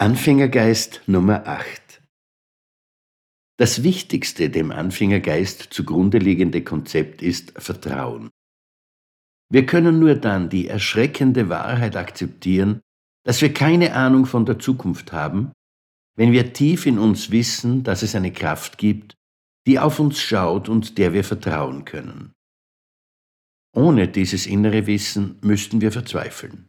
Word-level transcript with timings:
Anfängergeist 0.00 1.02
Nummer 1.08 1.44
8 1.48 2.00
Das 3.58 3.82
wichtigste 3.82 4.48
dem 4.48 4.70
Anfängergeist 4.70 5.74
zugrunde 5.74 6.18
liegende 6.18 6.62
Konzept 6.62 7.20
ist 7.20 7.60
Vertrauen. 7.60 8.30
Wir 9.50 9.66
können 9.66 9.98
nur 9.98 10.14
dann 10.14 10.50
die 10.50 10.68
erschreckende 10.68 11.48
Wahrheit 11.48 11.96
akzeptieren, 11.96 12.80
dass 13.24 13.42
wir 13.42 13.52
keine 13.52 13.92
Ahnung 13.94 14.26
von 14.26 14.46
der 14.46 14.60
Zukunft 14.60 15.10
haben, 15.10 15.50
wenn 16.16 16.30
wir 16.30 16.52
tief 16.52 16.86
in 16.86 17.00
uns 17.00 17.32
wissen, 17.32 17.82
dass 17.82 18.02
es 18.02 18.14
eine 18.14 18.32
Kraft 18.32 18.78
gibt, 18.78 19.16
die 19.66 19.80
auf 19.80 19.98
uns 19.98 20.20
schaut 20.20 20.68
und 20.68 20.96
der 20.96 21.12
wir 21.12 21.24
vertrauen 21.24 21.84
können. 21.84 22.34
Ohne 23.74 24.06
dieses 24.06 24.46
innere 24.46 24.86
Wissen 24.86 25.40
müssten 25.40 25.80
wir 25.80 25.90
verzweifeln. 25.90 26.68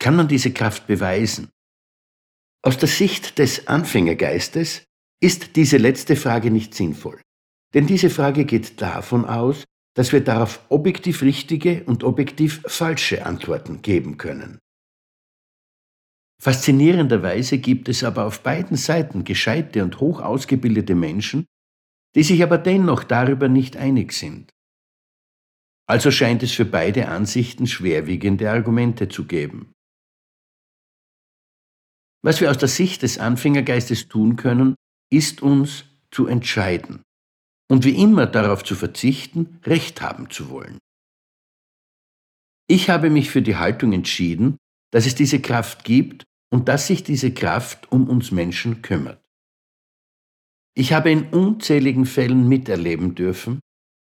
Kann 0.00 0.16
man 0.16 0.26
diese 0.26 0.52
Kraft 0.52 0.88
beweisen? 0.88 1.48
Aus 2.64 2.78
der 2.78 2.88
Sicht 2.88 3.38
des 3.38 3.66
Anfängergeistes 3.66 4.84
ist 5.20 5.56
diese 5.56 5.78
letzte 5.78 6.14
Frage 6.14 6.50
nicht 6.50 6.74
sinnvoll. 6.74 7.20
Denn 7.74 7.86
diese 7.86 8.08
Frage 8.08 8.44
geht 8.44 8.80
davon 8.80 9.24
aus, 9.24 9.64
dass 9.94 10.12
wir 10.12 10.22
darauf 10.22 10.64
objektiv 10.68 11.22
richtige 11.22 11.84
und 11.84 12.04
objektiv 12.04 12.62
falsche 12.66 13.26
Antworten 13.26 13.82
geben 13.82 14.16
können. 14.16 14.58
Faszinierenderweise 16.40 17.58
gibt 17.58 17.88
es 17.88 18.02
aber 18.02 18.26
auf 18.26 18.42
beiden 18.42 18.76
Seiten 18.76 19.24
gescheite 19.24 19.84
und 19.84 20.00
hoch 20.00 20.20
ausgebildete 20.20 20.94
Menschen, 20.94 21.46
die 22.14 22.22
sich 22.22 22.42
aber 22.42 22.58
dennoch 22.58 23.04
darüber 23.04 23.48
nicht 23.48 23.76
einig 23.76 24.12
sind. 24.12 24.50
Also 25.88 26.10
scheint 26.10 26.42
es 26.42 26.52
für 26.52 26.64
beide 26.64 27.08
Ansichten 27.08 27.66
schwerwiegende 27.66 28.50
Argumente 28.50 29.08
zu 29.08 29.24
geben. 29.24 29.72
Was 32.24 32.40
wir 32.40 32.50
aus 32.50 32.58
der 32.58 32.68
Sicht 32.68 33.02
des 33.02 33.18
Anfängergeistes 33.18 34.08
tun 34.08 34.36
können, 34.36 34.76
ist 35.12 35.42
uns 35.42 35.84
zu 36.10 36.26
entscheiden 36.26 37.02
und 37.70 37.84
wie 37.84 38.00
immer 38.00 38.26
darauf 38.26 38.64
zu 38.64 38.74
verzichten, 38.74 39.58
Recht 39.64 40.02
haben 40.02 40.30
zu 40.30 40.50
wollen. 40.50 40.78
Ich 42.68 42.90
habe 42.90 43.10
mich 43.10 43.30
für 43.30 43.42
die 43.42 43.56
Haltung 43.56 43.92
entschieden, 43.92 44.56
dass 44.92 45.06
es 45.06 45.14
diese 45.14 45.40
Kraft 45.40 45.84
gibt 45.84 46.24
und 46.52 46.68
dass 46.68 46.86
sich 46.86 47.02
diese 47.02 47.32
Kraft 47.32 47.90
um 47.90 48.08
uns 48.08 48.30
Menschen 48.30 48.82
kümmert. 48.82 49.20
Ich 50.74 50.92
habe 50.92 51.10
in 51.10 51.28
unzähligen 51.28 52.06
Fällen 52.06 52.48
miterleben 52.48 53.14
dürfen, 53.14 53.60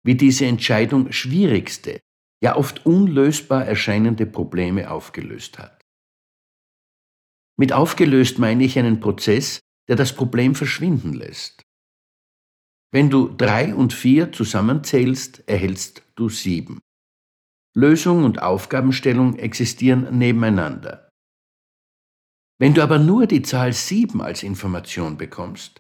wie 0.04 0.16
diese 0.16 0.46
Entscheidung 0.46 1.12
schwierigste, 1.12 2.02
ja 2.44 2.56
oft 2.56 2.86
unlösbar 2.86 3.66
erscheinende 3.66 4.26
Probleme 4.26 4.92
aufgelöst 4.92 5.60
hat. 5.60 5.81
Mit 7.58 7.74
aufgelöst 7.74 8.40
meine 8.40 8.64
ich 8.64 8.78
einen 8.80 9.00
Prozess, 9.00 9.60
der 9.88 9.96
das 9.96 10.16
Problem 10.16 10.56
verschwinden 10.56 11.14
lässt. 11.14 11.62
Wenn 12.94 13.10
du 13.10 13.30
drei 13.30 13.74
und 13.74 13.94
vier 13.94 14.32
zusammenzählst, 14.32 15.48
erhältst 15.48 16.04
du 16.16 16.30
sieben. 16.30 16.80
Lösung 17.74 18.26
und 18.26 18.42
Aufgabenstellung 18.42 19.38
existieren 19.38 20.18
nebeneinander. 20.18 21.10
Wenn 22.60 22.74
du 22.74 22.84
aber 22.84 23.00
nur 23.00 23.28
die 23.28 23.42
Zahl 23.42 23.74
sieben 23.74 24.22
als 24.22 24.44
Information 24.44 25.18
bekommst, 25.18 25.80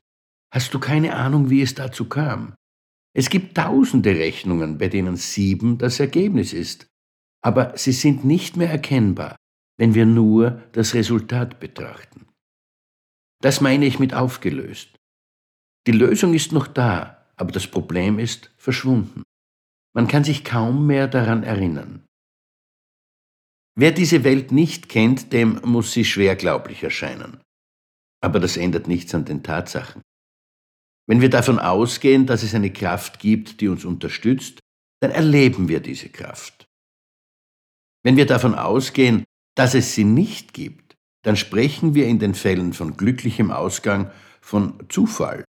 hast 0.54 0.74
du 0.74 0.80
keine 0.80 1.16
Ahnung, 1.16 1.50
wie 1.50 1.62
es 1.62 1.76
dazu 1.76 2.08
kam. 2.08 2.56
Es 3.14 3.30
gibt 3.30 3.58
tausende 3.58 4.16
Rechnungen, 4.16 4.78
bei 4.78 4.88
denen 4.88 5.18
sieben 5.18 5.78
das 5.78 6.00
Ergebnis 6.00 6.54
ist, 6.54 6.88
aber 7.44 7.78
sie 7.78 7.92
sind 7.92 8.24
nicht 8.24 8.56
mehr 8.56 8.70
erkennbar, 8.70 9.36
wenn 9.78 9.94
wir 9.94 10.06
nur 10.06 10.62
das 10.74 10.94
Resultat 10.94 11.60
betrachten. 11.60 12.28
Das 13.42 13.62
meine 13.62 13.86
ich 13.86 14.00
mit 14.00 14.14
aufgelöst. 14.14 15.00
Die 15.88 15.92
Lösung 15.92 16.34
ist 16.34 16.52
noch 16.52 16.68
da, 16.68 17.28
aber 17.36 17.52
das 17.52 17.68
Problem 17.68 18.20
ist 18.20 18.52
verschwunden. 18.58 19.24
Man 19.96 20.08
kann 20.08 20.24
sich 20.24 20.46
kaum 20.46 20.86
mehr 20.86 21.08
daran 21.08 21.44
erinnern. 21.44 22.06
Wer 23.76 23.92
diese 23.92 24.24
Welt 24.24 24.52
nicht 24.52 24.90
kennt, 24.90 25.34
dem 25.34 25.60
muss 25.64 25.92
sie 25.94 26.06
schwer 26.06 26.36
glaublich 26.36 26.84
erscheinen. 26.84 27.42
Aber 28.22 28.40
das 28.40 28.58
ändert 28.58 28.88
nichts 28.88 29.16
an 29.16 29.26
den 29.26 29.44
Tatsachen. 29.44 30.02
Wenn 31.08 31.22
wir 31.22 31.30
davon 31.30 31.58
ausgehen, 31.58 32.28
dass 32.28 32.44
es 32.44 32.54
eine 32.54 32.72
Kraft 32.72 33.20
gibt, 33.20 33.60
die 33.60 33.68
uns 33.68 33.84
unterstützt, 33.86 34.60
dann 35.02 35.12
erleben 35.12 35.68
wir 35.68 35.80
diese 35.80 36.10
Kraft. 36.10 36.66
Wenn 38.04 38.18
wir 38.18 38.26
davon 38.26 38.56
ausgehen, 38.56 39.24
dass 39.56 39.74
es 39.74 39.94
sie 39.94 40.04
nicht 40.04 40.54
gibt, 40.54 40.96
dann 41.24 41.36
sprechen 41.36 41.94
wir 41.94 42.08
in 42.08 42.20
den 42.20 42.34
Fällen 42.34 42.74
von 42.74 42.98
glücklichem 42.98 43.52
Ausgang 43.52 44.12
von 44.42 44.84
Zufall, 44.90 45.44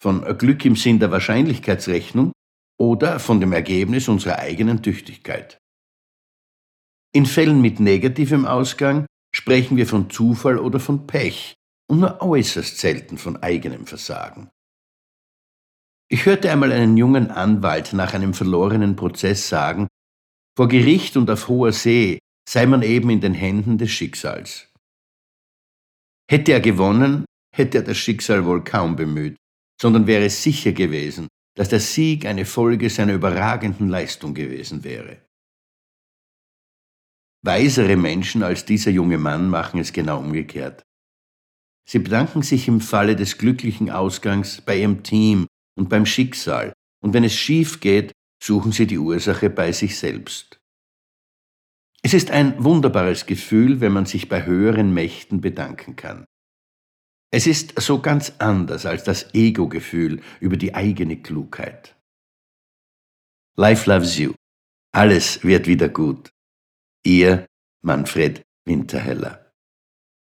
von 0.00 0.22
Glück 0.38 0.64
im 0.64 0.76
Sinn 0.76 0.98
der 0.98 1.10
Wahrscheinlichkeitsrechnung 1.10 2.32
oder 2.78 3.18
von 3.18 3.40
dem 3.40 3.52
Ergebnis 3.52 4.08
unserer 4.08 4.38
eigenen 4.38 4.82
Tüchtigkeit. 4.82 5.58
In 7.12 7.26
Fällen 7.26 7.60
mit 7.60 7.80
negativem 7.80 8.46
Ausgang 8.46 9.06
sprechen 9.34 9.76
wir 9.76 9.86
von 9.86 10.10
Zufall 10.10 10.58
oder 10.58 10.80
von 10.80 11.06
Pech 11.06 11.54
und 11.90 12.00
nur 12.00 12.22
äußerst 12.22 12.78
selten 12.78 13.18
von 13.18 13.36
eigenem 13.42 13.86
Versagen. 13.86 14.50
Ich 16.10 16.24
hörte 16.24 16.50
einmal 16.50 16.72
einen 16.72 16.96
jungen 16.96 17.30
Anwalt 17.30 17.92
nach 17.92 18.14
einem 18.14 18.32
verlorenen 18.32 18.96
Prozess 18.96 19.48
sagen, 19.48 19.88
vor 20.56 20.68
Gericht 20.68 21.16
und 21.16 21.30
auf 21.30 21.48
hoher 21.48 21.72
See 21.72 22.18
sei 22.48 22.64
man 22.64 22.80
eben 22.80 23.10
in 23.10 23.20
den 23.20 23.34
Händen 23.34 23.76
des 23.76 23.90
Schicksals. 23.90 24.72
Hätte 26.30 26.52
er 26.52 26.60
gewonnen, 26.60 27.26
hätte 27.54 27.78
er 27.78 27.84
das 27.84 27.98
Schicksal 27.98 28.46
wohl 28.46 28.64
kaum 28.64 28.96
bemüht, 28.96 29.36
sondern 29.78 30.06
wäre 30.06 30.30
sicher 30.30 30.72
gewesen, 30.72 31.28
dass 31.56 31.68
der 31.68 31.80
Sieg 31.80 32.24
eine 32.24 32.46
Folge 32.46 32.88
seiner 32.88 33.12
überragenden 33.12 33.90
Leistung 33.90 34.32
gewesen 34.32 34.82
wäre. 34.82 35.26
Weisere 37.44 37.96
Menschen 37.96 38.42
als 38.42 38.64
dieser 38.64 38.92
junge 38.92 39.18
Mann 39.18 39.50
machen 39.50 39.78
es 39.78 39.92
genau 39.92 40.18
umgekehrt. 40.18 40.82
Sie 41.86 41.98
bedanken 41.98 42.42
sich 42.42 42.66
im 42.66 42.80
Falle 42.80 43.14
des 43.14 43.36
glücklichen 43.36 43.90
Ausgangs 43.90 44.62
bei 44.62 44.80
ihrem 44.80 45.02
Team 45.02 45.46
und 45.78 45.90
beim 45.90 46.06
Schicksal, 46.06 46.72
und 47.04 47.12
wenn 47.12 47.24
es 47.24 47.34
schief 47.34 47.80
geht, 47.80 48.12
suchen 48.42 48.72
sie 48.72 48.86
die 48.86 48.98
Ursache 48.98 49.50
bei 49.50 49.70
sich 49.72 49.98
selbst. 49.98 50.57
Es 52.02 52.14
ist 52.14 52.30
ein 52.30 52.62
wunderbares 52.62 53.26
Gefühl, 53.26 53.80
wenn 53.80 53.92
man 53.92 54.06
sich 54.06 54.28
bei 54.28 54.46
höheren 54.46 54.94
Mächten 54.94 55.40
bedanken 55.40 55.96
kann. 55.96 56.24
Es 57.30 57.46
ist 57.46 57.78
so 57.80 58.00
ganz 58.00 58.34
anders 58.38 58.86
als 58.86 59.04
das 59.04 59.34
Ego-Gefühl 59.34 60.22
über 60.40 60.56
die 60.56 60.74
eigene 60.74 61.20
Klugheit. 61.20 61.96
Life 63.56 63.90
loves 63.90 64.16
you. 64.16 64.32
Alles 64.92 65.44
wird 65.44 65.66
wieder 65.66 65.88
gut. 65.88 66.30
Ihr 67.04 67.46
Manfred 67.82 68.42
Winterheller. 68.64 69.47